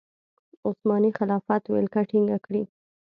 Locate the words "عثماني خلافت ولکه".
0.67-2.01